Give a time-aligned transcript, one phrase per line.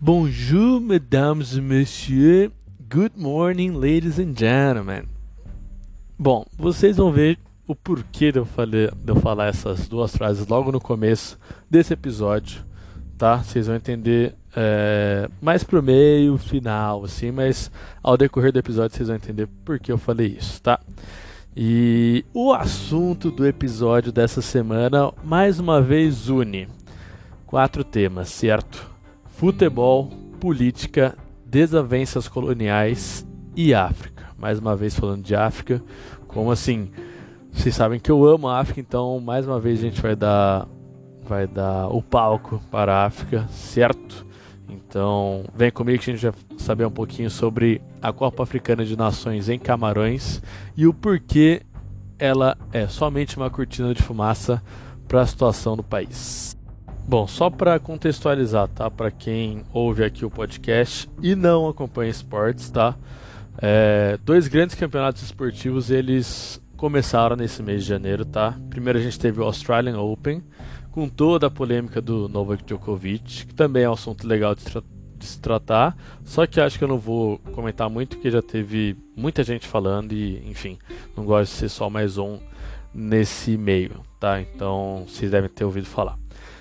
[0.00, 2.52] Bonjour, mesdames e messieurs.
[2.88, 5.08] Good morning, ladies and gentlemen.
[6.16, 7.36] Bom, vocês vão ver
[7.66, 11.36] o porquê de eu, falei, de eu falar essas duas frases logo no começo
[11.68, 12.64] desse episódio,
[13.18, 13.38] tá?
[13.38, 17.68] Vocês vão entender é, mais pro meio, final, assim, mas
[18.00, 20.78] ao decorrer do episódio vocês vão entender por que eu falei isso, tá?
[21.56, 26.68] E o assunto do episódio dessa semana, mais uma vez, une
[27.46, 28.97] quatro temas, certo?
[29.38, 30.08] Futebol,
[30.40, 31.16] política,
[31.46, 33.24] desavenças coloniais
[33.54, 34.24] e África.
[34.36, 35.80] Mais uma vez falando de África,
[36.26, 36.90] como assim?
[37.52, 40.66] Vocês sabem que eu amo a África, então mais uma vez a gente vai dar
[41.24, 44.26] vai dar o palco para a África, certo?
[44.68, 48.96] Então, vem comigo que a gente vai saber um pouquinho sobre a Copa Africana de
[48.96, 50.42] Nações em Camarões
[50.76, 51.62] e o porquê
[52.18, 54.60] ela é somente uma cortina de fumaça
[55.06, 56.57] para a situação do país.
[57.08, 58.90] Bom, só para contextualizar, tá?
[58.90, 62.94] Para quem ouve aqui o podcast e não acompanha esportes, tá?
[63.62, 68.60] É, dois grandes campeonatos esportivos eles começaram nesse mês de janeiro, tá?
[68.68, 70.44] Primeiro a gente teve o Australian Open,
[70.90, 74.82] com toda a polêmica do Novak Djokovic, que também é um assunto legal de, tra
[75.16, 75.96] de se tratar,
[76.26, 80.12] só que acho que eu não vou comentar muito, porque já teve muita gente falando
[80.12, 80.78] e, enfim,
[81.16, 82.38] não gosto de ser só mais um
[82.92, 84.42] nesse meio, tá?
[84.42, 86.18] Então vocês devem ter ouvido falar.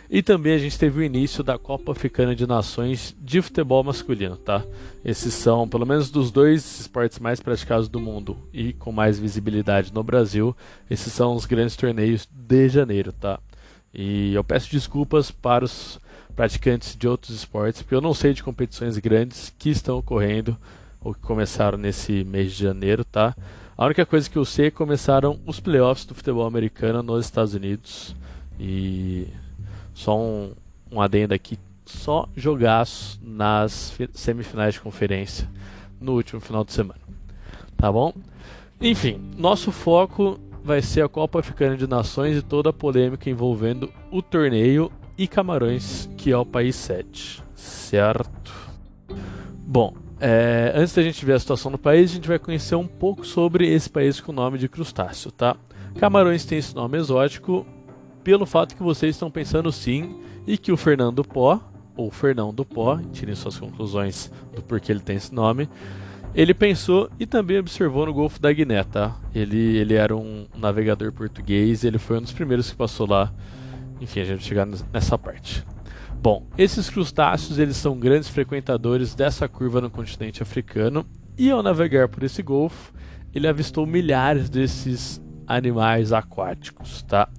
[0.09, 4.37] E também a gente teve o início da Copa Africana de Nações de futebol masculino,
[4.37, 4.63] tá?
[5.03, 9.93] Esses são, pelo menos dos dois esportes mais praticados do mundo e com mais visibilidade
[9.93, 10.55] no Brasil,
[10.89, 13.37] esses são os grandes torneios de janeiro, tá?
[13.93, 15.99] E eu peço desculpas para os
[16.35, 20.57] praticantes de outros esportes, porque eu não sei de competições grandes que estão ocorrendo
[21.01, 23.35] ou que começaram nesse mês de janeiro, tá?
[23.77, 27.25] A única coisa que eu sei é que começaram os playoffs do futebol americano nos
[27.25, 28.15] Estados Unidos
[28.59, 29.27] e
[29.97, 30.51] só um,
[30.91, 35.49] um adendo aqui, só jogaço nas semifinais de conferência
[35.99, 37.01] no último final de semana.
[37.75, 38.13] Tá bom?
[38.79, 43.91] Enfim, nosso foco vai ser a Copa Africana de Nações e toda a polêmica envolvendo
[44.11, 47.43] o torneio e Camarões, que é o país 7.
[47.55, 48.53] Certo?
[49.65, 52.85] Bom, é, antes da gente ver a situação do país, a gente vai conhecer um
[52.85, 55.57] pouco sobre esse país com o nome de crustáceo, tá?
[55.97, 57.65] Camarões tem esse nome exótico
[58.27, 61.61] pelo fato que vocês estão pensando sim e que o Fernando Pó,
[61.95, 65.69] ou Fernão do Pó, tirem suas conclusões do porquê ele tem esse nome,
[66.35, 69.15] ele pensou e também observou no Golfo da Guiné, tá?
[69.33, 73.31] Ele, ele era um navegador português, ele foi um dos primeiros que passou lá.
[74.01, 75.65] Enfim, a gente vai chegar nessa parte.
[76.21, 81.05] Bom, esses crustáceos eles são grandes frequentadores dessa curva no continente africano
[81.37, 82.91] e ao navegar por esse golfo,
[83.33, 87.29] ele avistou milhares desses animais aquáticos, tá?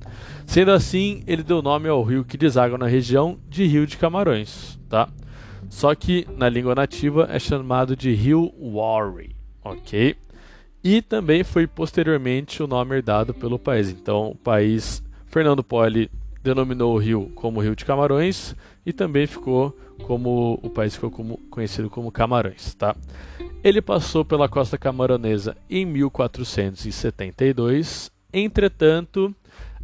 [0.48, 4.80] Sendo assim, ele deu nome ao rio que deságua na região de Rio de Camarões,
[4.88, 5.06] tá?
[5.68, 10.16] Só que na língua nativa é chamado de Rio Wari, ok?
[10.82, 13.90] E também foi posteriormente o nome herdado pelo país.
[13.90, 16.10] Então, o país Fernando Poli
[16.42, 21.36] denominou o rio como Rio de Camarões e também ficou como o país ficou como,
[21.50, 22.96] conhecido como Camarões, tá?
[23.62, 28.10] Ele passou pela costa camaronesa em 1472.
[28.32, 29.34] Entretanto,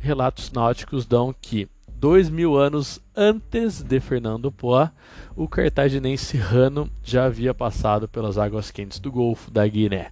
[0.04, 4.92] relatos náuticos dão que dois mil anos antes de Fernando Poá,
[5.34, 10.10] o cartaginense Rano já havia passado pelas águas quentes do Golfo da Guiné,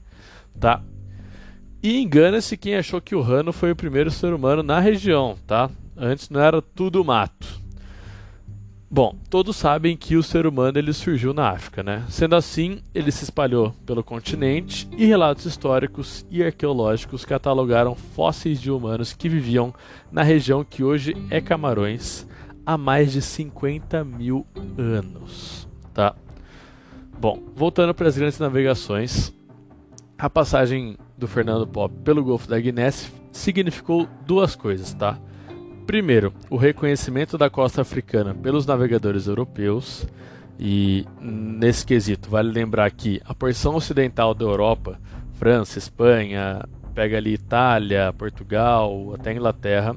[0.58, 0.82] tá?
[1.82, 5.68] E engana-se quem achou que o Rano foi o primeiro ser humano na região, tá?
[5.94, 7.61] Antes não era tudo mato.
[8.94, 12.04] Bom, todos sabem que o ser humano ele surgiu na África, né?
[12.10, 18.70] Sendo assim, ele se espalhou pelo continente e relatos históricos e arqueológicos catalogaram fósseis de
[18.70, 19.72] humanos que viviam
[20.10, 22.28] na região que hoje é Camarões
[22.66, 26.14] há mais de 50 mil anos, tá?
[27.18, 29.32] Bom, voltando para as grandes navegações,
[30.18, 32.90] a passagem do Fernando Pop pelo Golfo da Guiné
[33.32, 35.18] significou duas coisas, tá?
[35.86, 40.06] Primeiro, o reconhecimento da costa africana pelos navegadores europeus.
[40.58, 45.00] E nesse quesito, vale lembrar que a porção ocidental da Europa,
[45.32, 46.62] França, Espanha,
[46.94, 49.96] pega ali Itália, Portugal, até Inglaterra,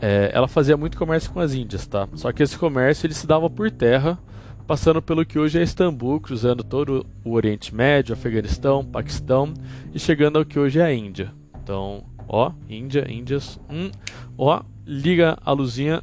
[0.00, 2.08] é, ela fazia muito comércio com as Índias, tá?
[2.14, 4.18] Só que esse comércio ele se dava por terra,
[4.66, 9.52] passando pelo que hoje é Istambul, cruzando todo o Oriente Médio, Afeganistão, Paquistão
[9.92, 11.32] e chegando ao que hoje é a Índia.
[11.62, 13.90] Então, ó, Índia, Índias, hum,
[14.38, 16.02] ó, liga a luzinha.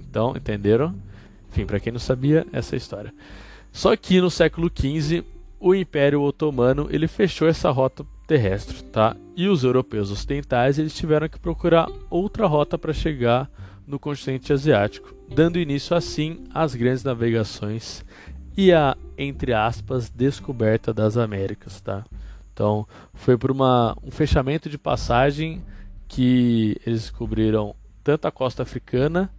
[0.00, 0.94] Então, entenderam?
[1.50, 3.14] Enfim, para quem não sabia, essa é a história.
[3.70, 5.22] Só que no século XV,
[5.60, 9.14] o Império Otomano ele fechou essa rota terrestre, tá?
[9.36, 13.50] E os europeus ocidentais eles tiveram que procurar outra rota para chegar
[13.86, 18.04] no continente asiático, dando início assim às grandes navegações
[18.56, 22.04] e a, entre aspas, descoberta das Américas, tá?
[22.52, 25.62] Então, foi por uma, um fechamento de passagem
[26.08, 27.76] que eles descobriram
[28.08, 29.30] tanto a costa africana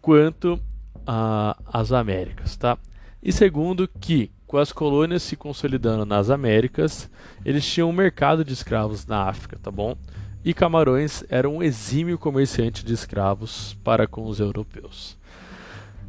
[0.00, 0.58] quanto
[1.06, 2.78] a, as Américas, tá?
[3.22, 7.10] E segundo que com as colônias se consolidando nas Américas,
[7.44, 9.94] eles tinham um mercado de escravos na África, tá bom?
[10.42, 15.18] E Camarões era um exímio comerciante de escravos para com os europeus.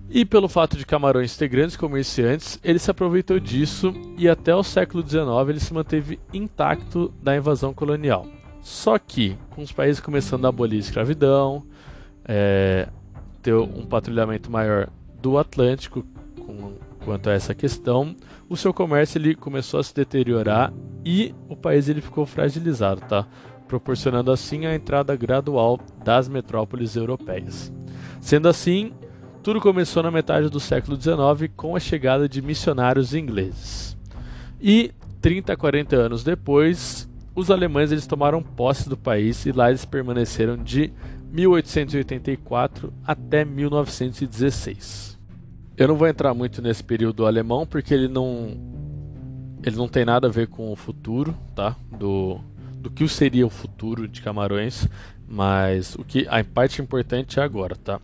[0.09, 4.63] E pelo fato de Camarões ter grandes comerciantes, ele se aproveitou disso e até o
[4.63, 8.25] século XIX ele se manteve intacto da invasão colonial.
[8.61, 11.65] Só que, com os países começando a abolir a escravidão,
[12.25, 12.87] é,
[13.41, 14.89] ter um patrulhamento maior
[15.21, 16.05] do Atlântico
[16.45, 16.73] com,
[17.03, 18.15] quanto a essa questão,
[18.49, 20.73] o seu comércio ele começou a se deteriorar
[21.05, 23.27] e o país ele ficou fragilizado, tá?
[23.67, 27.71] proporcionando assim a entrada gradual das metrópoles europeias.
[28.21, 28.93] Sendo assim,
[29.41, 33.97] tudo começou na metade do século XIX com a chegada de missionários ingleses.
[34.61, 34.91] E
[35.21, 39.85] 30 a 40 anos depois, os alemães eles tomaram posse do país e lá eles
[39.85, 40.93] permaneceram de
[41.33, 45.19] 1884 até 1916.
[45.75, 48.71] Eu não vou entrar muito nesse período alemão porque ele não
[49.65, 51.75] ele não tem nada a ver com o futuro, tá?
[51.91, 52.39] Do
[52.75, 54.87] do que seria o futuro de Camarões,
[55.25, 57.99] mas o que a parte importante é agora, tá?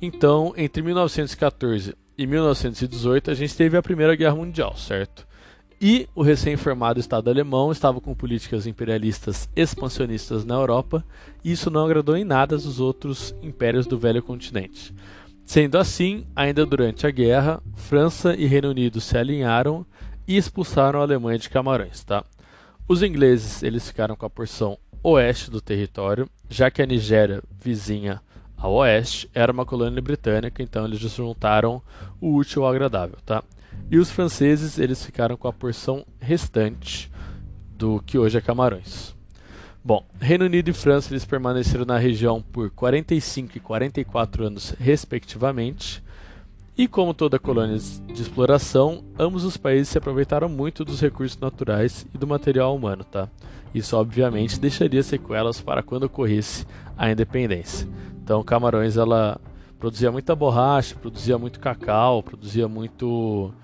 [0.00, 5.25] Então, entre 1914 e 1918, a gente teve a Primeira Guerra Mundial, certo?
[5.80, 11.04] E o recém-formado Estado alemão estava com políticas imperialistas expansionistas na Europa,
[11.44, 14.94] e isso não agradou em nada os outros impérios do velho continente.
[15.44, 19.84] Sendo assim, ainda durante a guerra, França e Reino Unido se alinharam
[20.26, 22.24] e expulsaram a Alemanha de Camarões, tá?
[22.88, 28.20] Os ingleses, eles ficaram com a porção oeste do território, já que a Nigéria, vizinha
[28.56, 31.82] a oeste, era uma colônia britânica, então eles juntaram
[32.20, 33.44] o útil ao agradável, tá?
[33.90, 37.10] E os franceses, eles ficaram com a porção restante
[37.76, 39.14] do que hoje é Camarões.
[39.84, 46.02] Bom, Reino Unido e França eles permaneceram na região por 45 e 44 anos, respectivamente.
[46.76, 52.04] E como toda colônia de exploração, ambos os países se aproveitaram muito dos recursos naturais
[52.12, 53.28] e do material humano, tá?
[53.72, 56.66] Isso obviamente deixaria sequelas para quando ocorresse
[56.98, 57.88] a independência.
[58.22, 59.40] Então, Camarões ela
[59.78, 63.54] produzia muita borracha, produzia muito cacau, produzia muito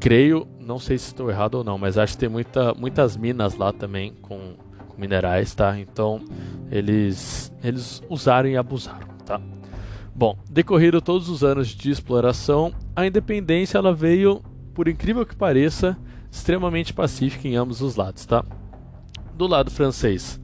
[0.00, 3.56] creio, não sei se estou errado ou não, mas acho que tem muita, muitas minas
[3.56, 4.54] lá também com,
[4.88, 5.78] com minerais, tá?
[5.78, 6.20] Então,
[6.70, 9.40] eles eles usaram e abusaram, tá?
[10.14, 14.42] Bom, decorrido todos os anos de exploração, a independência ela veio,
[14.74, 15.96] por incrível que pareça,
[16.30, 18.44] extremamente pacífica em ambos os lados, tá?
[19.34, 20.40] Do lado francês,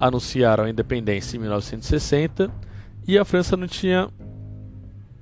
[0.00, 2.50] anunciaram a independência em 1960
[3.06, 4.08] e a França não tinha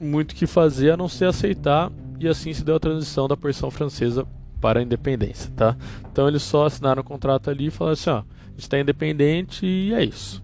[0.00, 3.37] muito o que fazer a não ser aceitar e assim se deu a transição da
[3.37, 4.26] porção francesa
[4.61, 5.76] para a independência, tá?
[6.11, 8.22] Então eles só assinaram o contrato ali e falaram assim, ó,
[8.56, 10.43] está independente e é isso,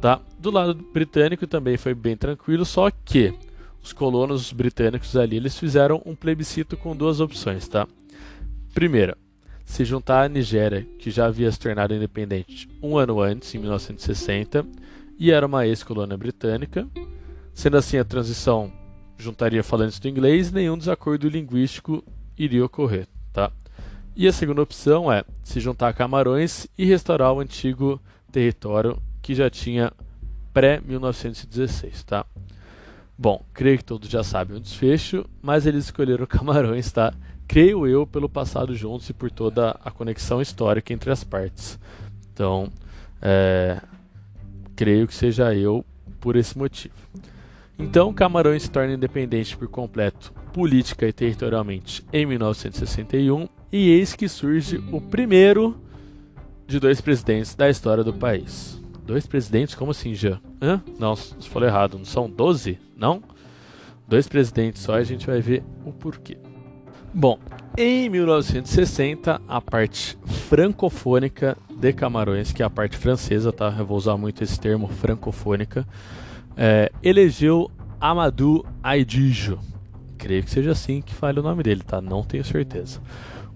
[0.00, 0.20] tá?
[0.38, 3.34] Do lado britânico também foi bem tranquilo, só que
[3.82, 7.88] os colonos britânicos ali eles fizeram um plebiscito com duas opções, tá?
[8.72, 9.16] Primeira,
[9.64, 14.66] se juntar à Nigéria, que já havia se tornado independente um ano antes, em 1960,
[15.18, 16.88] e era uma ex-colônia britânica.
[17.52, 18.72] Sendo assim, a transição
[19.20, 22.04] juntaria falantes do inglês nenhum desacordo linguístico
[22.36, 23.06] iria ocorrer.
[23.32, 23.52] Tá?
[24.16, 28.00] E a segunda opção é se juntar a Camarões e restaurar o antigo
[28.32, 29.92] território que já tinha
[30.52, 32.04] pré-1916.
[32.04, 32.24] Tá?
[33.16, 37.12] Bom, creio que todos já sabem o desfecho, mas eles escolheram Camarões, tá?
[37.50, 41.80] creio eu, pelo passado juntos e por toda a conexão histórica entre as partes.
[42.32, 42.70] Então,
[43.20, 43.80] é,
[44.76, 45.84] creio que seja eu
[46.20, 46.94] por esse motivo.
[47.80, 54.28] Então, Camarões se torna independente por completo, política e territorialmente, em 1961, e eis que
[54.28, 55.80] surge o primeiro
[56.66, 58.80] de dois presidentes da história do país.
[59.04, 59.74] Dois presidentes?
[59.74, 60.38] Como assim, já?
[60.60, 60.82] Hã?
[60.98, 62.78] Não, falei errado, não são 12?
[62.94, 63.22] Não?
[64.06, 66.36] Dois presidentes só e a gente vai ver o porquê.
[67.12, 67.38] Bom,
[67.76, 73.74] em 1960, a parte francofônica de Camarões, que é a parte francesa, tá?
[73.76, 75.86] Eu vou usar muito esse termo francofônica,
[76.56, 79.58] é, elegeu Amadou Aidijo.
[80.16, 82.00] Creio que seja assim que fale o nome dele, tá?
[82.00, 83.00] Não tenho certeza.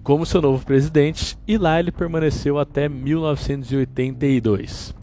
[0.02, 4.94] Como seu novo presidente, e lá ele permaneceu até 1982.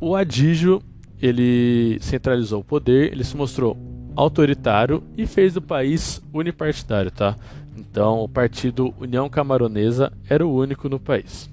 [0.00, 0.80] O Adijo,
[1.20, 3.76] ele centralizou o poder, ele se mostrou
[4.14, 7.36] autoritário e fez do país unipartidário, tá?
[7.76, 11.50] Então, o partido União Camaronesa era o único no país.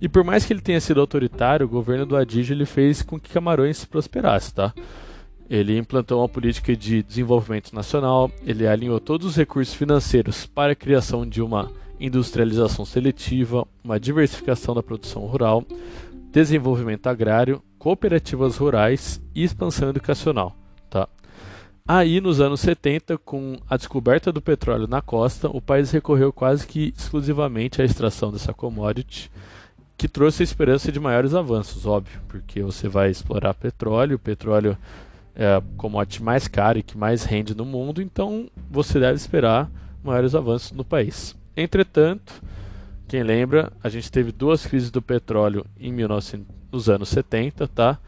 [0.00, 3.18] E por mais que ele tenha sido autoritário, o governo do Adígio ele fez com
[3.18, 4.72] que Camarões prosperasse, tá?
[5.48, 10.76] Ele implantou uma política de desenvolvimento nacional, ele alinhou todos os recursos financeiros para a
[10.76, 15.64] criação de uma industrialização seletiva, uma diversificação da produção rural,
[16.30, 20.54] desenvolvimento agrário, cooperativas rurais e expansão educacional.
[20.90, 21.08] Tá?
[21.86, 26.66] Aí, nos anos 70, com a descoberta do petróleo na costa, o país recorreu quase
[26.66, 29.30] que exclusivamente à extração dessa commodity,
[29.96, 34.76] que trouxe a esperança de maiores avanços, óbvio, porque você vai explorar petróleo, o petróleo
[35.38, 39.70] é commodity mais cara e que mais rende no mundo, então você deve esperar
[40.02, 41.36] maiores avanços no país.
[41.56, 42.42] Entretanto,
[43.06, 47.98] quem lembra, a gente teve duas crises do petróleo em 19, nos anos 70, tá?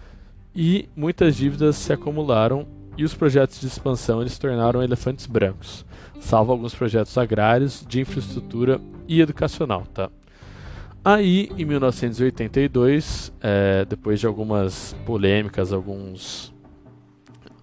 [0.54, 5.86] E muitas dívidas se acumularam e os projetos de expansão se tornaram elefantes brancos,
[6.18, 10.10] salvo alguns projetos agrários, de infraestrutura e educacional, tá?
[11.04, 16.52] Aí, em 1982, é, depois de algumas polêmicas, alguns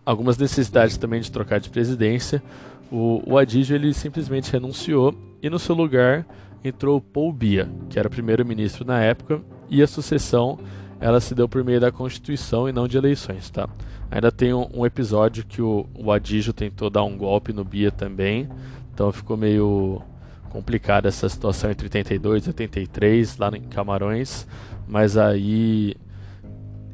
[0.07, 2.41] algumas necessidades também de trocar de presidência,
[2.89, 6.25] o, o Adígio ele simplesmente renunciou e no seu lugar
[6.63, 10.57] entrou Paul Bia, que era primeiro-ministro na época, e a sucessão
[11.01, 13.67] ela se deu por meio da Constituição e não de eleições, tá?
[14.09, 17.91] Ainda tem um, um episódio que o, o Adígio tentou dar um golpe no Bia
[17.91, 18.47] também,
[18.93, 20.01] então ficou meio
[20.49, 24.47] complicada essa situação entre 82 e 83 lá em Camarões,
[24.87, 25.97] mas aí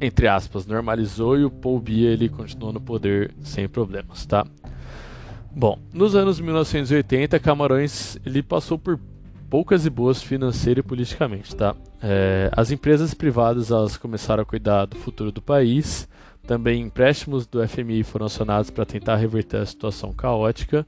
[0.00, 4.46] entre aspas, normalizou e o Paul Biya ele continuou no poder sem problemas, tá?
[5.50, 8.98] Bom, nos anos 1980, Camarões ele passou por
[9.48, 11.76] poucas e boas financeira e politicamente, tá?
[12.02, 16.08] É, as empresas privadas elas começaram a cuidar do futuro do país,
[16.46, 20.86] também empréstimos do FMI foram acionados para tentar reverter a situação caótica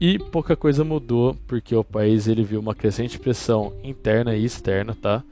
[0.00, 4.94] e pouca coisa mudou porque o país ele viu uma crescente pressão interna e externa,
[5.00, 5.22] tá?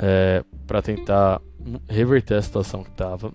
[0.00, 1.40] É, para tentar
[1.88, 3.32] reverter a situação que estava.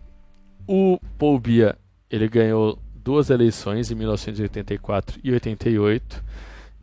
[0.66, 1.78] O Paul Biya
[2.10, 6.24] ele ganhou duas eleições em 1984 e 88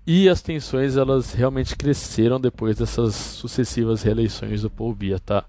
[0.07, 5.45] e as tensões elas realmente cresceram depois dessas sucessivas reeleições do Paul Biya, tá?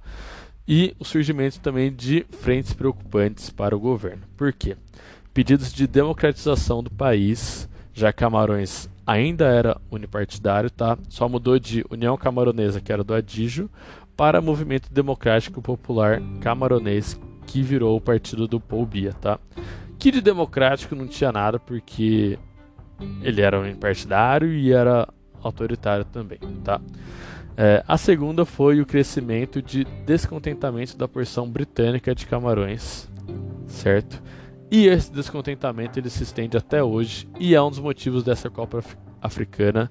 [0.68, 4.24] E o surgimento também de frentes preocupantes para o governo.
[4.38, 4.78] Por quê?
[5.34, 10.98] Pedidos de democratização do país, já Camarões ainda era unipartidário, tá?
[11.10, 13.70] Só mudou de União Camaronesa, que era do Adígio,
[14.22, 19.40] para o Movimento Democrático Popular Camaronês, que virou o partido do Paul Biya, tá?
[19.98, 22.38] Que de democrático não tinha nada, porque
[23.24, 25.08] ele era um partidário e era
[25.42, 26.80] autoritário também, tá?
[27.58, 33.10] É, a segunda foi o crescimento de descontentamento da porção britânica de Camarões,
[33.66, 34.22] certo?
[34.70, 38.84] E esse descontentamento ele se estende até hoje e é um dos motivos dessa Copa
[39.20, 39.90] Africana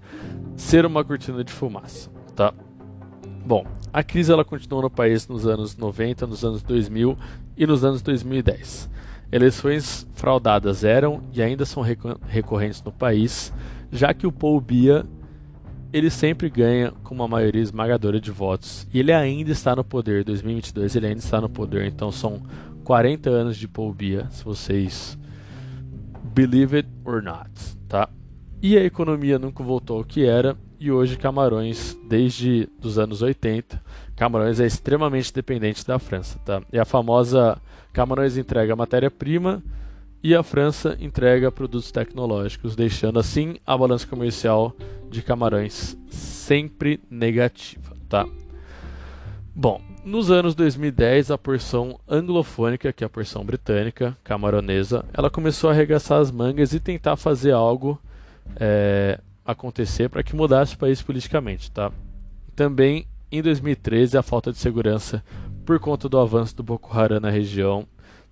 [0.55, 2.55] ser uma cortina de fumaça, tá?
[3.51, 7.19] Bom, a crise ela continuou no país nos anos 90, nos anos 2000
[7.57, 8.89] e nos anos 2010.
[9.33, 13.53] Eleições fraudadas eram e ainda são recorrentes no país,
[13.91, 15.05] já que o Paul Biya
[15.93, 20.23] ele sempre ganha com uma maioria esmagadora de votos e ele ainda está no poder.
[20.23, 22.41] 2022 ele ainda está no poder, então são
[22.85, 25.19] 40 anos de Paul Biya, se vocês
[26.23, 27.51] believe it or not,
[27.89, 28.09] tá?
[28.63, 33.81] E a economia nunca voltou ao que era e hoje Camarões, desde os anos 80,
[34.17, 36.63] Camarões é extremamente dependente da França, tá?
[36.73, 37.61] E a famosa
[37.93, 39.63] Camarões entrega matéria-prima
[40.23, 44.75] e a França entrega produtos tecnológicos, deixando assim a balança comercial
[45.11, 48.27] de Camarões sempre negativa, tá?
[49.55, 55.69] Bom, nos anos 2010, a porção anglofônica, que é a porção britânica, camaronesa, ela começou
[55.69, 58.01] a arregaçar as mangas e tentar fazer algo
[58.57, 61.93] é, acontecer para que mudasse o país politicamente, tá?
[62.55, 65.23] Também em 2013 a falta de segurança
[65.65, 67.87] por conta do avanço do Boko Haram na região.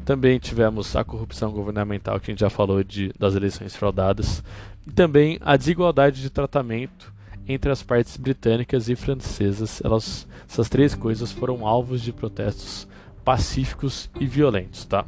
[0.04, 4.42] Também tivemos a corrupção governamental que a gente já falou de, das eleições fraudadas.
[4.86, 7.12] E também a desigualdade de tratamento
[7.46, 9.80] entre as partes britânicas e francesas.
[9.84, 12.86] Elas, essas três coisas foram alvos de protestos
[13.24, 15.04] pacíficos e violentos, tá?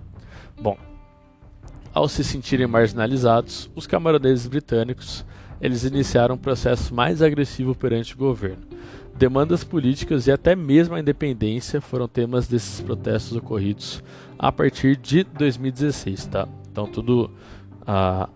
[0.61, 0.77] Bom,
[1.93, 5.25] ao se sentirem marginalizados, os camaroneses britânicos
[5.61, 8.63] eles iniciaram um processo mais agressivo perante o governo.
[9.17, 14.03] Demandas políticas e até mesmo a independência foram temas desses protestos ocorridos
[14.39, 16.49] a partir de 2016, tá?
[16.71, 17.31] Então tudo
[17.87, 18.29] ah,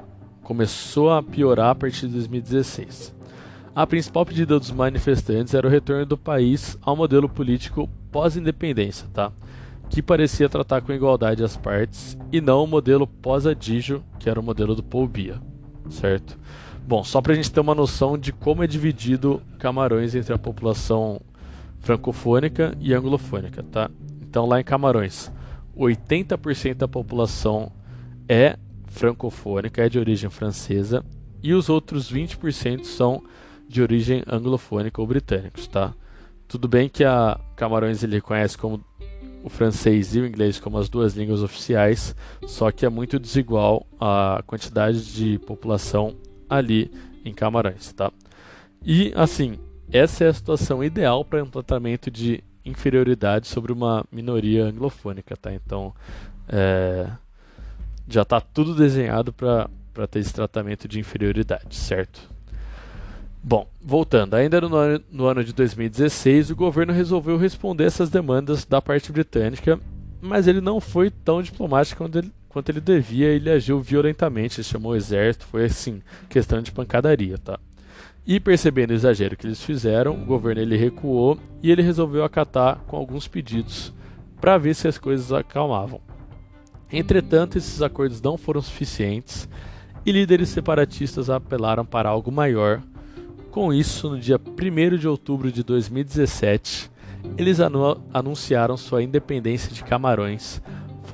[0.43, 3.15] começou a piorar a partir de 2016.
[3.75, 9.33] A principal pedida dos manifestantes era o retorno do país ao modelo político pós-independência, tá?
[9.89, 14.43] que parecia tratar com igualdade as partes, e não o modelo pós-Adígio, que era o
[14.43, 15.41] modelo do Paul Biya,
[15.89, 16.39] certo?
[16.87, 20.39] Bom, só para a gente ter uma noção de como é dividido Camarões entre a
[20.39, 21.19] população
[21.81, 23.91] francofônica e anglofônica, tá?
[24.21, 25.33] Então lá em Camarões,
[25.75, 27.73] 80% da população
[28.29, 31.03] é francofônica, é de origem francesa,
[31.43, 33.23] e os outros 20% são
[33.67, 35.95] de origem anglofônica ou britânicos, tá?
[36.47, 38.85] Tudo bem que a Camarões ele reconhece como
[39.43, 42.15] o francês e o inglês como as duas línguas oficiais,
[42.47, 46.15] só que é muito desigual a quantidade de população
[46.49, 46.91] ali
[47.25, 48.13] em Camarões, tá?
[48.83, 49.59] E assim,
[49.91, 55.53] essa é a situação ideal para um tratamento de inferioridade sobre uma minoria anglofônica, tá?
[55.53, 55.95] Então,
[56.49, 57.09] é,
[58.09, 59.69] já está tudo desenhado para
[60.11, 62.29] ter esse tratamento de inferioridade, certo?
[63.43, 68.65] Bom, voltando, ainda no ano, no ano de 2016, o governo resolveu responder essas demandas
[68.65, 69.79] da parte britânica,
[70.21, 74.93] mas ele não foi tão diplomático quanto ele, quanto ele devia, ele agiu violentamente, chamou
[74.93, 77.59] o exército, foi assim, questão de pancadaria, tá?
[78.25, 82.79] E percebendo o exagero que eles fizeram, o governo ele recuou e ele resolveu acatar
[82.87, 83.93] com alguns pedidos
[84.41, 86.01] para ver se as coisas acalmavam.
[86.93, 89.49] Entretanto, esses acordos não foram suficientes
[90.07, 92.81] e líderes separatistas apelaram para algo maior.
[93.51, 96.89] Com isso, no dia 1 de outubro de 2017,
[97.37, 100.63] eles anu anunciaram sua independência de Camarões,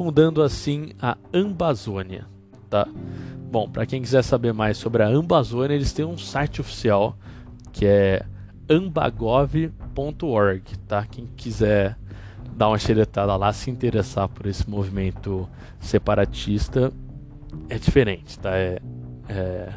[0.01, 2.27] fundando assim a Ambazônia.
[2.71, 2.89] Tá?
[3.53, 7.19] Bom, para quem quiser saber mais sobre a Ambazônia, eles têm um site oficial
[7.71, 8.25] que é
[8.71, 11.05] ambagov.org, tá?
[11.05, 11.99] Quem quiser
[12.57, 15.47] dar uma xeretada lá, se interessar por esse movimento
[15.79, 16.91] separatista,
[17.69, 18.57] é diferente, tá?
[18.57, 18.81] É,
[19.29, 19.69] é,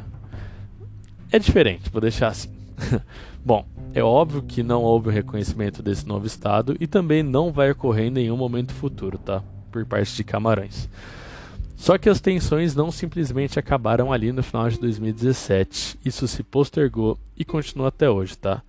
[1.32, 2.48] é diferente, vou deixar assim.
[3.44, 7.70] Bom, é óbvio que não houve o reconhecimento desse novo estado e também não vai
[7.70, 9.42] ocorrer em nenhum momento futuro, tá?
[9.74, 10.88] Por parte de Camarões.
[11.74, 15.98] Só que as tensões não simplesmente acabaram ali no final de 2017.
[16.04, 18.62] Isso se postergou e continua até hoje, tá?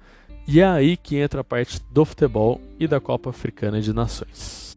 [0.48, 4.76] E é aí que entra a parte do futebol e da Copa Africana de Nações.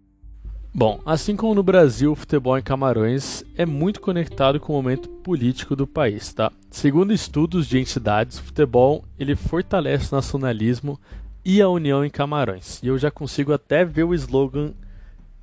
[0.75, 5.09] Bom, assim como no Brasil, o futebol em Camarões é muito conectado com o momento
[5.09, 6.53] político do país, tá?
[6.71, 11.01] Segundo estudos de entidades, o futebol ele fortalece o nacionalismo
[11.43, 12.83] e a união em Camarões.
[12.83, 14.75] E eu já consigo até ver o slogan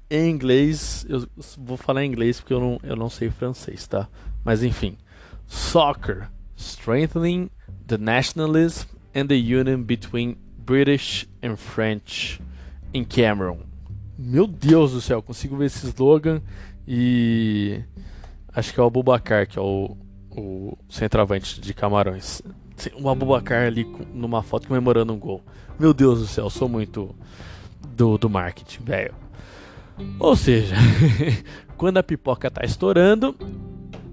[0.10, 1.06] em inglês.
[1.08, 4.08] Eu vou falar em inglês porque eu não, eu não sei francês, tá?
[4.44, 4.98] Mas enfim,
[5.48, 7.50] soccer, strengthening
[7.88, 12.41] the nationalism and the union between British and French
[12.94, 13.60] in Cameroon.
[14.18, 16.41] Meu Deus do céu, consigo ver esse slogan
[16.88, 17.82] e
[18.54, 19.98] acho que é o Abubacar, que é o,
[20.32, 22.41] o centroavante de Camarões.
[22.98, 25.44] Um Abubacar ali numa foto comemorando um gol.
[25.78, 27.13] Meu Deus do céu, sou muito
[27.96, 29.25] do, do marketing, velho.
[30.20, 30.76] Ou seja,
[31.78, 33.36] quando a pipoca tá estourando,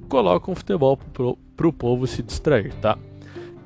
[0.09, 2.99] coloca um futebol pro, pro povo se distrair, tá?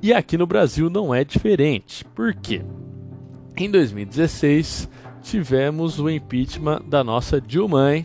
[0.03, 2.05] E aqui no Brasil não é diferente.
[2.05, 2.63] Por quê?
[3.57, 4.89] Em 2016
[5.23, 8.05] tivemos o impeachment da nossa Dilma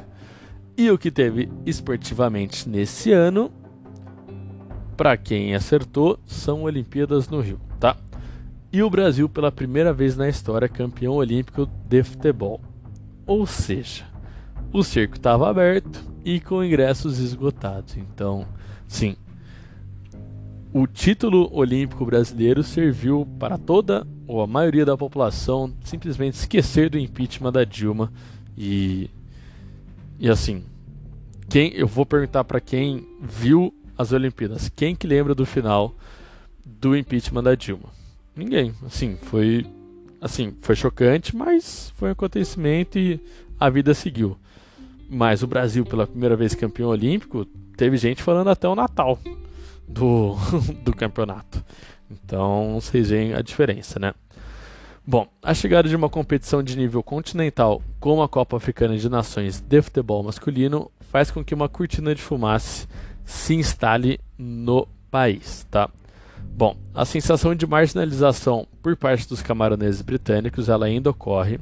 [0.77, 3.51] e o que teve esportivamente nesse ano,
[4.97, 7.97] para quem acertou, são Olimpíadas no Rio, tá?
[8.71, 12.61] E o Brasil pela primeira vez na história campeão olímpico de futebol.
[13.31, 14.03] Ou seja,
[14.73, 17.95] o circo estava aberto e com ingressos esgotados.
[17.95, 18.45] Então,
[18.89, 19.15] sim,
[20.73, 26.99] o título olímpico brasileiro serviu para toda ou a maioria da população simplesmente esquecer do
[26.99, 28.11] impeachment da Dilma
[28.57, 29.09] e
[30.19, 30.65] e assim,
[31.47, 35.95] quem eu vou perguntar para quem viu as Olimpíadas, quem que lembra do final
[36.65, 37.91] do impeachment da Dilma?
[38.35, 38.73] Ninguém.
[38.85, 39.65] Assim, foi
[40.21, 43.19] assim, foi chocante, mas foi um acontecimento e
[43.59, 44.37] a vida seguiu.
[45.09, 47.43] Mas o Brasil, pela primeira vez campeão olímpico,
[47.75, 49.17] teve gente falando até o Natal
[49.87, 50.35] do,
[50.85, 51.63] do campeonato.
[52.09, 54.13] Então vocês veem a diferença, né?
[55.05, 59.59] Bom, a chegada de uma competição de nível continental como a Copa Africana de Nações
[59.59, 62.87] de futebol masculino faz com que uma cortina de fumaça
[63.25, 65.89] se instale no país, tá?
[66.55, 71.59] Bom, a sensação de marginalização por parte dos camaroneses britânicos ela ainda ocorre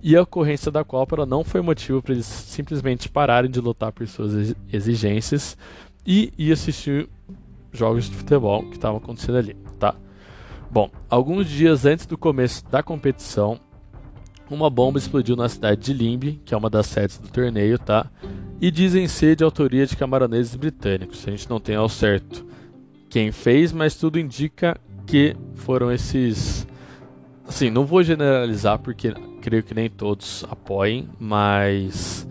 [0.00, 4.06] e a ocorrência da Copa não foi motivo para eles simplesmente pararem de lutar por
[4.06, 5.56] suas exigências
[6.06, 7.08] e ir assistir
[7.72, 9.94] jogos de futebol que estavam acontecendo ali, tá?
[10.70, 13.58] Bom, alguns dias antes do começo da competição,
[14.50, 18.06] uma bomba explodiu na cidade de Limbe, que é uma das sedes do torneio, tá?
[18.60, 21.26] E dizem ser de autoria de camaroneses britânicos.
[21.26, 22.46] A gente não tem ao certo
[23.16, 26.68] quem fez, mas tudo indica que foram esses.
[27.48, 32.28] Assim, não vou generalizar porque creio que nem todos apoiem, mas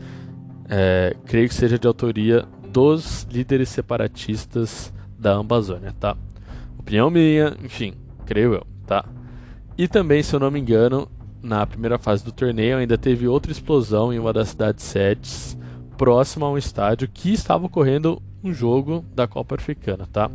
[0.69, 6.15] é, creio que seja de autoria dos líderes separatistas da Amazônia, tá?
[6.77, 9.03] Opinião minha, enfim, creio eu, tá?
[9.75, 11.09] E também, se eu não me engano,
[11.41, 15.57] na primeira fase do torneio, ainda teve outra explosão em uma das cidades sedes,
[15.97, 20.29] próxima a um estádio que estava ocorrendo um jogo da Copa Africana, tá?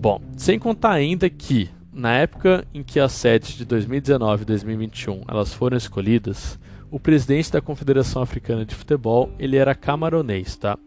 [0.00, 5.22] Bom, sem contar ainda que na época em que as sedes de 2019 e 2021
[5.26, 6.56] elas foram escolhidas,
[6.88, 10.78] o presidente da Confederação Africana de Futebol ele era camaronês, tá?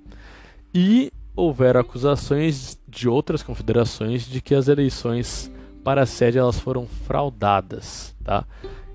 [0.74, 5.52] E houveram acusações de outras confederações de que as eleições
[5.84, 8.46] para a sede elas foram fraudadas, tá?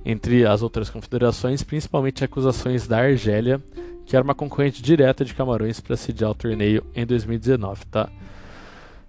[0.02, 3.62] Entre as outras confederações, principalmente acusações da Argélia,
[4.06, 8.08] que era uma concorrente direta de Camarões para sediar o torneio em 2019, tá?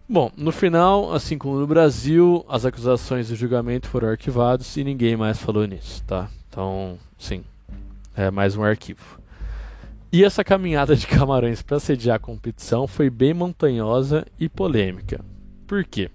[0.10, 5.18] Bom, no final, assim como no Brasil, as acusações do julgamento foram arquivadas e ninguém
[5.18, 6.30] mais falou nisso, tá?
[6.48, 7.44] Então, sim,
[8.16, 9.20] é mais um arquivo.
[10.10, 15.20] E essa caminhada de Camarões para sediar a competição foi bem montanhosa e polêmica.
[15.68, 16.10] Por quê?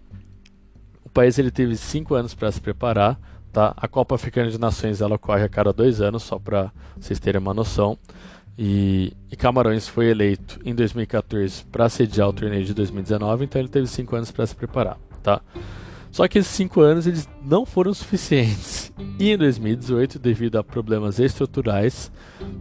[1.04, 3.20] O país ele teve cinco anos para se preparar,
[3.52, 3.74] tá?
[3.76, 7.42] A Copa Africana de Nações ela ocorre a cada dois anos, só para vocês terem
[7.42, 7.98] uma noção.
[8.56, 13.68] E, e, Camarões foi eleito em 2014 para sediar o torneio de 2019, então ele
[13.68, 15.40] teve cinco anos para se preparar, tá?
[16.10, 18.92] Só que esses cinco anos eles não foram suficientes.
[19.18, 22.12] E em 2018, devido a problemas estruturais,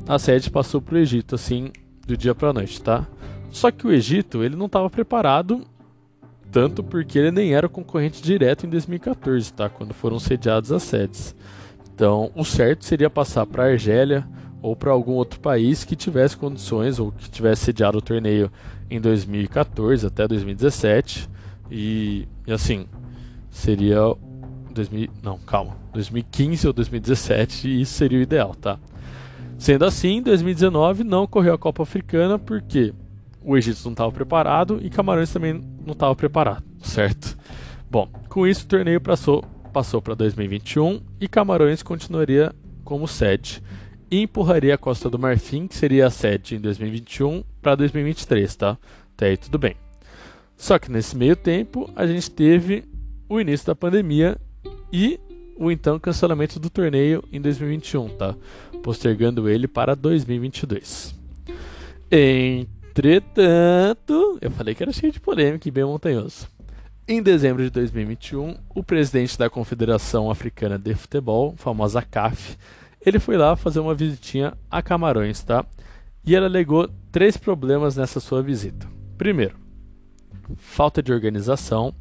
[0.08, 1.71] a sede passou para o Egito assim
[2.08, 3.06] do dia para a noite, tá?
[3.49, 5.65] Só que o Egito ele não estava preparado
[6.49, 9.69] tanto porque ele nem era concorrente direto em 2014, tá?
[9.69, 11.36] Quando foram sediadas as sedes.
[11.93, 14.27] Então, o certo seria passar para Argélia
[14.62, 18.52] ou para algum outro país que tivesse condições ou que tivesse sediado o torneio
[18.89, 21.30] em 2014 até 2017
[21.69, 22.86] e, e assim
[23.50, 24.00] seria
[24.74, 28.80] 2000, não, calma, 2015 ou 2017 e isso seria o ideal, tá?
[29.58, 32.93] Sendo assim, em 2019 não ocorreu a Copa Africana porque
[33.43, 37.38] o Egito não estava preparado e Camarões também não estava preparado, certo?
[37.89, 43.62] Bom, com isso o torneio passou para 2021 e Camarões continuaria como sede
[44.12, 48.78] e empurraria a Costa do Marfim, que seria a sede em 2021, para 2023, tá?
[49.15, 49.78] Até aí tudo bem.
[50.58, 52.84] Só que nesse meio tempo a gente teve
[53.30, 54.38] o início da pandemia
[54.91, 55.17] e
[55.56, 58.36] o então cancelamento do torneio em 2021, tá?
[58.84, 61.15] Postergando ele para 2022.
[62.12, 62.67] Entretanto,
[64.41, 66.50] eu falei que era cheio de polêmica e bem montanhoso.
[67.08, 72.58] Em dezembro de 2021, o presidente da Confederação Africana de Futebol, famosa CAF,
[73.06, 75.66] ele foi lá fazer uma visitinha a Camarões, tá?
[76.24, 78.88] E ele alegou três problemas nessa sua visita.
[79.18, 79.56] Primeiro,
[80.56, 81.94] falta de organização.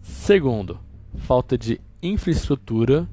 [0.00, 0.78] Segundo,
[1.18, 3.08] falta de infraestrutura.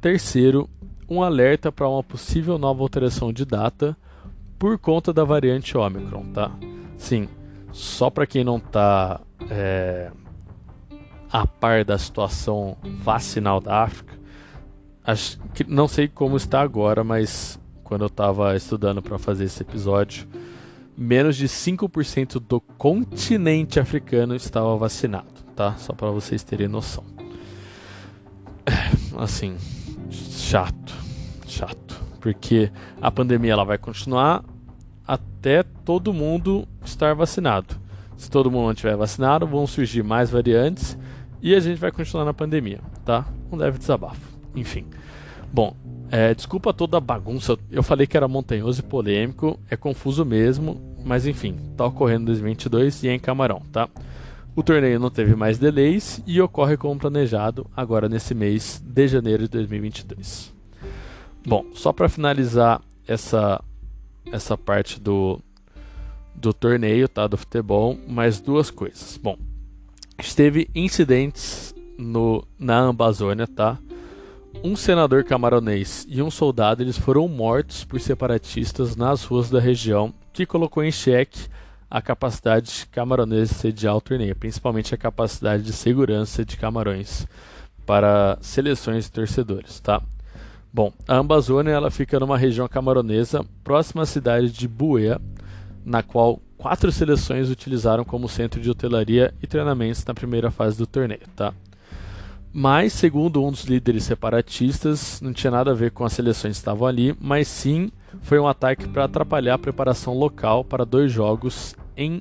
[0.00, 0.68] Terceiro,
[1.08, 3.96] um alerta para uma possível nova alteração de data
[4.58, 6.50] por conta da variante Omicron, tá?
[6.96, 7.28] Sim,
[7.72, 10.10] só para quem não está é,
[11.30, 14.14] a par da situação vacinal da África,
[15.06, 19.62] acho que não sei como está agora, mas quando eu estava estudando para fazer esse
[19.62, 20.26] episódio,
[20.98, 25.76] menos de 5% do continente africano estava vacinado, tá?
[25.76, 27.04] Só para vocês terem noção.
[29.16, 29.56] Assim,
[30.10, 30.92] chato,
[31.46, 34.44] chato, porque a pandemia ela vai continuar
[35.06, 37.76] até todo mundo estar vacinado.
[38.16, 40.98] Se todo mundo não estiver vacinado, vão surgir mais variantes
[41.40, 43.26] e a gente vai continuar na pandemia, tá?
[43.52, 44.35] Um leve desabafo.
[44.56, 44.86] Enfim.
[45.52, 45.76] Bom,
[46.10, 47.58] é, desculpa toda a bagunça.
[47.70, 49.58] Eu falei que era montanhoso e polêmico.
[49.70, 50.80] É confuso mesmo.
[51.04, 53.88] Mas enfim, tá ocorrendo em 2022 e é em Camarão, tá?
[54.56, 59.42] O torneio não teve mais delays e ocorre como planejado agora nesse mês de janeiro
[59.44, 60.52] de 2022.
[61.46, 63.62] Bom, só para finalizar essa
[64.32, 65.38] essa parte do
[66.34, 69.18] do torneio, tá, do futebol, mais duas coisas.
[69.22, 69.38] Bom,
[70.18, 73.78] esteve incidentes no na Amazônia, tá?
[74.64, 80.12] Um senador camaronês e um soldado eles foram mortos por separatistas nas ruas da região,
[80.32, 81.48] que colocou em xeque
[81.90, 87.26] a capacidade camaronesa de sediar o torneio, principalmente a capacidade de segurança de Camarões
[87.84, 90.02] para seleções de torcedores, tá?
[90.72, 95.20] Bom, a Amazônia ela fica numa região camaronesa próxima à cidade de Buea,
[95.84, 100.86] na qual quatro seleções utilizaram como centro de hotelaria e treinamentos na primeira fase do
[100.86, 101.54] torneio, tá?
[102.58, 106.60] Mas, segundo um dos líderes separatistas, não tinha nada a ver com as seleções que
[106.60, 107.90] estavam ali, mas sim
[108.22, 112.18] foi um ataque para atrapalhar a preparação local para dois jogos em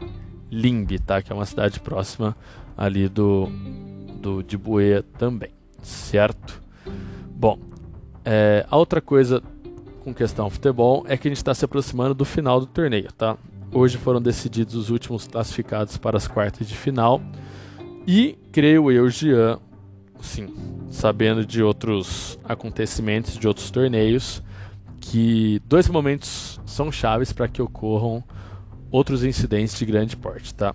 [0.51, 1.21] Limbe, tá?
[1.21, 2.35] que é uma cidade próxima
[2.75, 3.47] ali do,
[4.21, 6.61] do de Buea também, certo?
[7.29, 7.57] Bom,
[8.25, 9.41] é, a outra coisa
[10.03, 13.37] com questão futebol é que a gente está se aproximando do final do torneio, tá?
[13.71, 17.21] Hoje foram decididos os últimos classificados para as quartas de final
[18.05, 19.59] e creio eu, Jean,
[20.21, 20.53] sim,
[20.89, 24.41] sabendo de outros acontecimentos, de outros torneios,
[24.99, 28.23] que dois momentos são chaves para que ocorram
[28.91, 30.73] outros incidentes de grande porte, tá?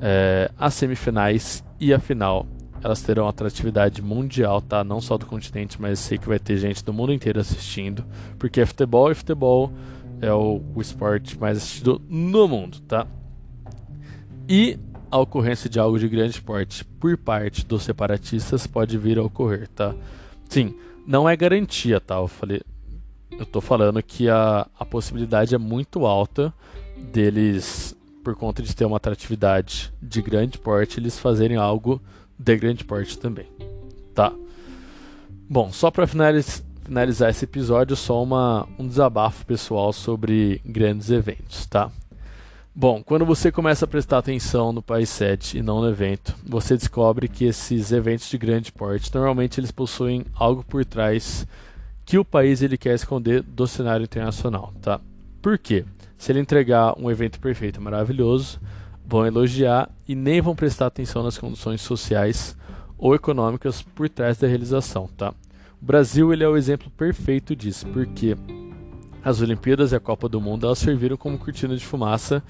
[0.00, 2.46] É, as semifinais e a final,
[2.82, 4.84] elas terão atratividade mundial, tá?
[4.84, 8.04] Não só do continente, mas sei que vai ter gente do mundo inteiro assistindo,
[8.38, 9.72] porque é futebol e futebol
[10.20, 13.06] é o, o esporte mais assistido no mundo, tá?
[14.48, 14.78] E
[15.10, 19.68] a ocorrência de algo de grande porte por parte dos separatistas pode vir a ocorrer,
[19.68, 19.94] tá?
[20.48, 20.74] Sim,
[21.06, 22.16] não é garantia, tá?
[22.16, 22.62] Eu falei,
[23.32, 26.52] eu tô falando que a, a possibilidade é muito alta
[26.96, 32.00] deles, por conta de ter uma atratividade de grande porte, eles fazerem algo
[32.38, 33.46] de grande porte também,
[34.14, 34.32] tá?
[35.48, 41.66] Bom, só para finalizar, finalizar esse episódio, só uma, um desabafo pessoal sobre grandes eventos,
[41.66, 41.90] tá?
[42.74, 46.76] Bom, quando você começa a prestar atenção no país sede e não no evento, você
[46.76, 51.46] descobre que esses eventos de grande porte, normalmente eles possuem algo por trás
[52.04, 55.00] que o país ele quer esconder do cenário internacional, tá?
[55.42, 55.84] Por quê?
[56.16, 58.60] Se ele entregar um evento perfeito, maravilhoso,
[59.04, 62.56] vão elogiar e nem vão prestar atenção nas condições sociais
[62.96, 65.34] ou econômicas por trás da realização, tá?
[65.82, 68.36] O Brasil ele é o exemplo perfeito disso, porque
[69.24, 72.42] as Olimpíadas e a Copa do Mundo elas serviram como cortina de fumaça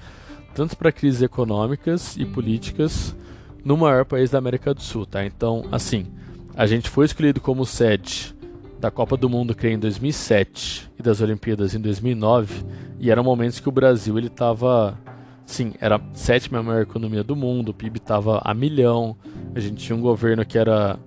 [0.53, 3.15] tanto para crises econômicas e políticas
[3.63, 5.25] no maior país da América do Sul, tá?
[5.25, 6.07] Então, assim,
[6.55, 8.35] a gente foi escolhido como sede
[8.79, 12.65] da Copa do Mundo que em 2007 e das Olimpíadas em 2009
[12.99, 14.97] e eram momentos que o Brasil ele estava
[15.45, 19.15] sim era a sétima maior economia do mundo o PIB estava a milhão
[19.53, 20.97] a gente tinha um governo que era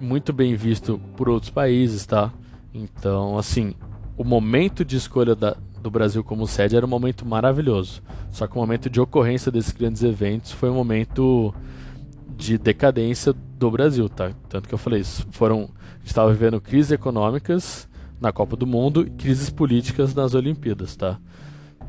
[0.00, 2.32] muito bem visto por outros países tá
[2.72, 3.74] então assim
[4.18, 8.02] o momento de escolha da, do Brasil como sede era um momento maravilhoso.
[8.32, 11.54] Só que o momento de ocorrência desses grandes eventos foi um momento
[12.36, 14.32] de decadência do Brasil, tá?
[14.48, 15.26] Tanto que eu falei isso.
[15.30, 17.88] Foram, a gente estava vivendo crises econômicas
[18.20, 21.18] na Copa do Mundo e crises políticas nas Olimpíadas, tá?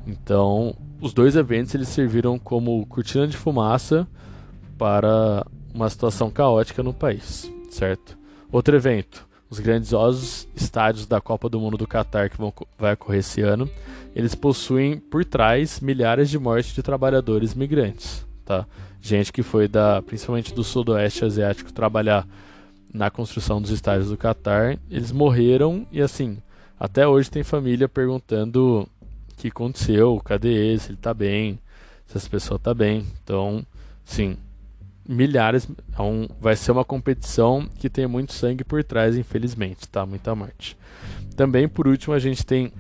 [0.06, 4.08] Então, os dois eventos eles serviram como cortina de fumaça
[4.78, 8.18] para uma situação caótica no país, certo?
[8.52, 13.20] Outro evento, os grandiosos estádios da Copa do Mundo do Catar que vão, vai ocorrer
[13.20, 13.70] esse ano,
[14.16, 18.66] eles possuem por trás milhares de mortes de trabalhadores migrantes, tá?
[19.02, 22.28] Gente que foi da, principalmente do sudoeste asiático trabalhar
[22.94, 26.38] na construção dos estádios do Catar, eles morreram e assim,
[26.80, 28.88] até hoje tem família perguntando
[29.32, 31.60] o que aconteceu, cadê ele, se ele tá bem,
[32.06, 33.06] se essa pessoa tá bem.
[33.24, 33.66] Então,
[34.04, 34.38] sim,
[35.10, 35.68] milhares.
[35.98, 40.06] É um, vai ser uma competição que tem muito sangue por trás, infelizmente, tá?
[40.06, 40.78] Muita morte.
[41.36, 42.72] Também, por último, a gente tem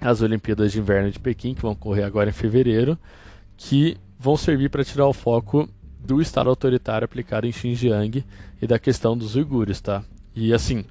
[0.00, 2.98] as Olimpíadas de Inverno de Pequim, que vão ocorrer agora em fevereiro,
[3.56, 5.68] que vão servir para tirar o foco
[6.00, 8.24] do Estado autoritário aplicado em Xinjiang
[8.60, 10.02] e da questão dos uigures, tá?
[10.34, 10.84] E assim,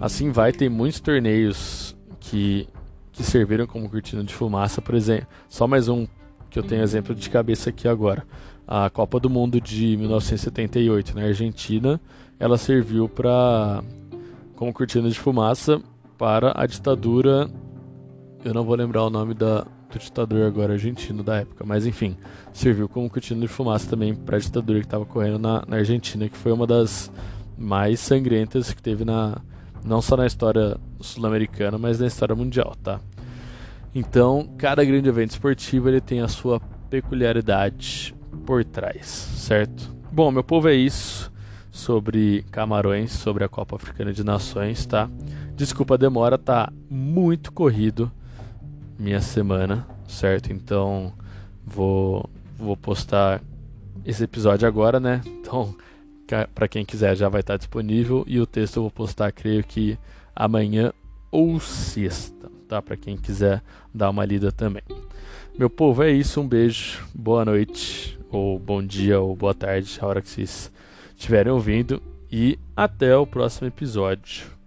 [0.00, 2.68] assim vai, tem muitos torneios que,
[3.12, 5.28] que serviram como cortina de fumaça, por exemplo.
[5.48, 6.06] Só mais um
[6.50, 8.26] que eu tenho exemplo de cabeça aqui agora
[8.70, 12.00] a Copa do Mundo de 1978 na Argentina,
[12.38, 13.82] ela serviu para
[14.54, 15.82] como cortina de fumaça
[16.16, 17.50] para a ditadura.
[18.44, 22.16] Eu não vou lembrar o nome da, do ditador agora argentino da época, mas enfim,
[22.52, 26.28] serviu como cortina de fumaça também para a ditadura que estava correndo na, na Argentina,
[26.28, 27.10] que foi uma das
[27.58, 29.38] mais sangrentas que teve na
[29.84, 33.00] não só na história sul-americana, mas na história mundial, tá?
[33.92, 38.14] Então, cada grande evento esportivo ele tem a sua peculiaridade
[38.50, 39.94] por trás, certo?
[40.10, 41.30] Bom, meu povo, é isso
[41.70, 45.08] sobre Camarões, sobre a Copa Africana de Nações, tá?
[45.54, 48.10] Desculpa a demora, tá muito corrido
[48.98, 50.52] minha semana, certo?
[50.52, 51.12] Então
[51.64, 53.40] vou vou postar
[54.04, 55.20] esse episódio agora, né?
[55.24, 55.72] Então,
[56.52, 59.96] para quem quiser já vai estar disponível e o texto eu vou postar, creio que
[60.34, 60.92] amanhã
[61.30, 62.82] ou sexta, tá?
[62.82, 63.62] Para quem quiser
[63.94, 64.82] dar uma lida também.
[65.56, 66.40] Meu povo, é isso.
[66.40, 70.70] Um beijo, boa noite, ou bom dia, ou boa tarde, a hora que vocês
[71.16, 72.02] estiverem ouvindo.
[72.30, 74.59] E até o próximo episódio.